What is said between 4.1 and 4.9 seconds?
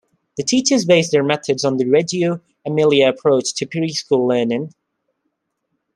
learning.